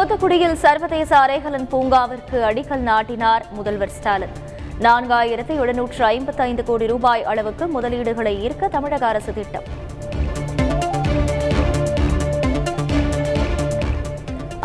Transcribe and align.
தூத்துக்குடியில் 0.00 0.54
சர்வதேச 0.62 1.10
அரைகலன் 1.22 1.66
பூங்காவிற்கு 1.72 2.36
அடிக்கல் 2.48 2.84
நாட்டினார் 2.88 3.42
முதல்வர் 3.56 3.92
ஸ்டாலின். 3.96 4.32
நான்காயிரத்து 4.86 5.54
எழுநூற்று 5.62 6.02
ஐம்பத்தைந்து 6.04 6.62
கோடி 6.68 6.86
ரூபாய் 6.92 7.24
அளவுக்கு 7.32 7.64
முதலீடுகளை 7.74 8.32
ஈர்க்க 8.46 8.70
தமிழக 8.76 9.06
அரசு 9.06 9.32
திட்டம். 9.38 9.66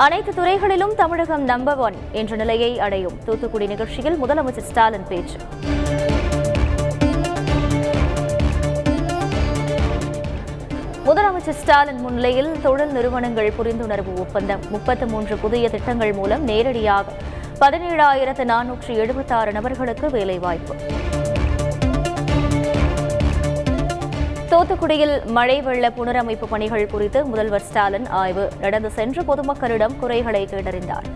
அனைத்து 0.05 0.33
துறைகளிலும் 0.39 0.95
தமிழகம் 1.03 1.45
நம்பர் 1.51 1.81
ஒன் 1.87 1.99
என்ற 2.21 2.35
நிலையை 2.43 2.71
அடையும் 2.87 3.19
தூத்துக்குடி 3.25 3.67
நிகழ்ச்சியில் 3.73 4.19
முதலமைச்சர் 4.23 4.69
ஸ்டாலின் 4.71 5.07
பேச்சு. 5.11 5.39
முதலமைச்சர் 11.45 11.63
ஸ்டாலின் 11.63 11.99
முன்னிலையில் 11.99 12.61
தொழில் 12.61 12.91
நிறுவனங்கள் 12.91 13.49
புரிந்துணர்வு 13.57 14.19
ஒப்பந்தம். 14.19 14.61
முப்பத்து 14.69 15.05
மூன்று 15.07 15.37
புதிய 15.37 15.69
திட்டங்கள் 15.69 16.13
மூலம் 16.13 16.43
நேரடியாக 16.43 17.11
பதினேழாயிரத்து 17.59 18.43
நானூற்று 18.51 18.93
எழுபத்தாறு 18.95 19.51
நபர்களுக்கு 19.51 20.09
வேலைவாய்ப்பு. 20.09 20.75
தூத்துக்குடியில் 24.49 25.25
மழை 25.25 25.61
வெள்ள 25.61 25.89
புனரமைப்பு 25.89 26.45
பணிகள் 26.49 26.87
குறித்து 26.87 27.25
முதல்வர் 27.25 27.61
ஸ்டாலின் 27.61 28.07
ஆய்வு. 28.07 28.49
நடந்து 28.59 28.89
சென்று 28.89 29.21
பொதுமக்களிடம் 29.21 29.99
குறைகளை 29.99 30.45
கேட்டறிந்தார். 30.45 31.09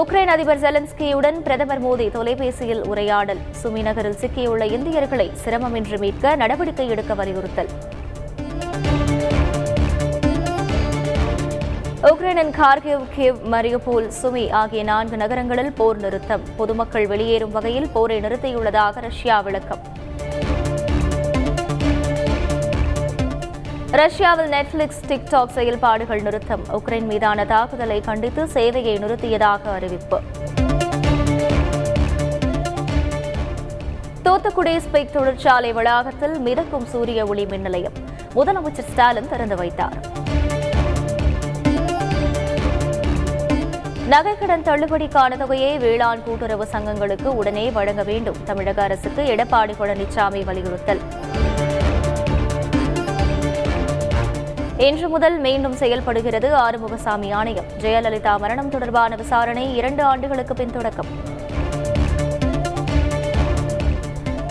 உக்ரைன் 0.00 0.30
அதிபர் 0.32 0.60
ஜெலன்ஸ்கியுடன் 0.60 1.42
பிரதமர் 1.42 1.82
மோடி 1.84 2.10
தொலைபேசியில் 2.10 2.82
உரையாடல். 2.86 3.38
சுமி 3.62 3.82
நகரில் 3.82 4.16
சிக்கியுள்ள 4.20 4.64
இந்தியர்களை 4.70 5.32
சிரமமின்றி 5.44 5.98
மீட்க 5.98 6.36
நடவடிக்கை 6.36 6.88
எடுக்க 6.88 7.14
வலியுறுத்தல். 7.14 7.70
உக்ரைனின் 12.02 12.52
கார்கிவ் 12.60 13.04
கிவ் 13.16 13.36
மரியபூல் 13.50 14.10
சுமி 14.22 14.50
ஆகிய 14.50 14.82
நான்கு 14.82 15.16
நகரங்களில் 15.16 15.72
போர் 15.72 15.96
நிறுத்தம். 15.96 16.40
பொதுமக்கள் 16.56 17.06
வெளியேறும் 17.06 17.50
வகையில் 17.50 17.88
போரை 17.92 18.20
நிறுத்தியுள்ளதாக 18.20 19.00
ரஷ்யா 19.00 19.40
விளக்கம். 19.40 19.82
ரஷ்யாவில் 23.98 24.50
நெட்ஃபிளிக்ஸ் 24.50 25.02
டிக்டாக் 25.08 25.48
செயல்பாடுகள் 25.48 26.22
நிறுத்தம். 26.22 26.62
உக்ரைன் 26.72 27.06
மீதான 27.10 27.44
தாக்குதலை 27.44 28.00
கண்டித்து 28.00 28.44
சேவையை 28.44 28.94
நிறுத்தியதாக 29.02 29.72
அறிவிப்பு. 29.72 30.18
தூத்துக்குடி 34.22 34.76
ஸ்பெக் 34.76 35.10
தொழிற்சாலை 35.10 35.72
வளாகத்தில் 35.72 36.38
மிதக்கும் 36.38 36.84
சூரிய 36.84 37.26
ஒளி 37.26 37.46
மின் 37.46 37.60
நிலையம் 37.60 37.92
முதலமைச்சர் 38.34 38.90
ஸ்டாலின் 38.90 39.28
திறந்து 39.28 39.56
வைத்தார். 39.56 39.96
நகைக்கடன் 44.10 44.66
தள்ளுபடிக்கான 44.68 45.36
தொகையை 45.36 45.78
வேளாண் 45.78 46.22
கூட்டுறவு 46.22 46.68
சங்கங்களுக்கு 46.72 47.26
உடனே 47.26 47.70
வழங்க 47.70 48.02
வேண்டும். 48.02 48.36
தமிழக 48.44 48.82
அரசுக்கு 48.82 49.22
எடப்பாடி 49.22 49.74
பழனிசாமி 49.78 50.44
வலியுறுத்தல். 50.44 51.15
இன்று 54.78 55.08
முதல் 55.08 55.38
மீண்டும் 55.38 55.72
செயல்படுகிறது 55.72 56.48
ஆறுமுகசாமி 56.56 57.32
ஆணையம். 57.32 57.64
ஜெயலலிதா 57.80 58.38
மரணம் 58.38 58.68
தொடர்பான 58.68 59.14
விசாரணை 59.14 59.76
இரண்டு 59.76 60.02
ஆண்டுகளுக்கு 60.02 60.54
பின் 60.54 60.70
தொடக்கம். 60.70 61.06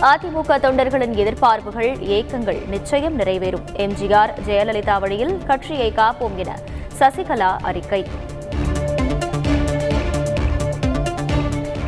அதிமுக 0.01 0.57
தொண்டர்களின் 0.65 1.15
எதிர்பார்ப்புகள் 1.15 1.91
ஏக்கங்கள் 2.15 2.67
நிச்சயம் 2.67 3.19
நிறைவேறும். 3.19 3.65
எம்ஜிஆர் 3.75 4.33
ஜெயலலிதா 4.47 4.99
வழியில் 4.99 5.37
கட்சியை 5.45 5.93
காப்போம் 5.95 6.35
என 6.35 6.57
சசிகலா 6.99 7.57
அறிக்கை. 7.61 8.05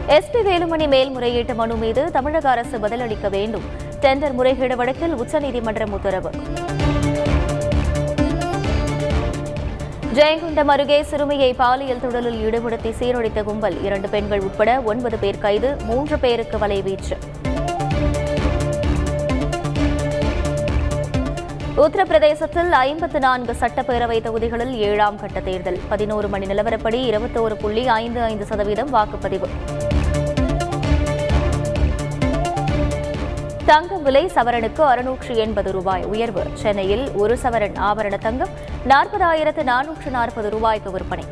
எஸ்பி 0.07 0.43
வேலுமணி 0.49 0.87
மேல்முறையீட்டு 0.87 1.55
மனு 1.55 1.75
மீது 1.75 2.11
தமிழக 2.11 2.49
அரசு 2.49 2.79
பதிலளிக்க 2.79 3.29
வேண்டும். 3.29 3.63
டெண்டர் 4.01 4.33
முறைகேடு 4.33 4.75
வழக்கில் 4.75 5.13
உச்சநீதிமன்றம் 5.13 5.91
உத்தரவு. 5.91 6.31
ஜெயங்கொண்டம் 10.17 10.71
அருகே 10.73 10.97
சிறுமியை 11.03 11.53
பாலியல் 11.53 11.99
தொழிலில் 11.99 12.37
ஈடுபடுத்தி 12.45 12.91
சீரழித்த 12.99 13.39
கும்பல் 13.43 13.75
இரண்டு 13.83 14.07
பெண்கள் 14.09 14.39
உட்பட 14.39 14.69
ஒன்பது 14.81 15.17
பேர் 15.17 15.39
கைது 15.39 15.69
மூன்று 15.85 16.19
பேருக்கு 16.19 16.57
வலைவீச்சு 16.57 17.15
உத்தரப்பிரதேசத்தில் 21.83 22.71
ஐம்பத்து 22.71 23.19
நான்கு 23.19 23.55
சட்டப்பேரவை 23.59 24.21
தொகுதிகளில் 24.21 24.73
ஏழாம் 24.87 25.19
கட்ட 25.19 25.39
தேர்தல். 25.39 25.79
பதினோரு 25.89 26.27
மணி 26.27 26.45
நிலவரப்படி 26.45 27.01
இருபத்தோரு 27.11 27.57
புள்ளி 27.63 27.87
ஐந்து 27.87 28.21
ஐந்து 28.21 28.45
சதவீதம் 28.45 28.93
வாக்குப்பதிவு. 28.93 29.49
தங்கம் 33.69 34.03
விலை 34.03 34.21
சவரனுக்கு 34.25 34.81
அறுநூற்று 34.81 35.35
எண்பது 35.35 35.71
ரூபாய் 35.71 36.03
உயர்வு. 36.03 36.43
சென்னையில் 36.53 37.11
ஒரு 37.11 37.37
சவரன் 37.43 37.77
ஆபரண 37.77 38.17
தங்கம் 38.17 38.53
நாற்பதாயிரத்து 38.87 39.63
நானூற்று 39.63 40.09
நாற்பது 40.09 40.49
ரூபாய்க்கு 40.49 40.91
விற்பனை. 40.91 41.23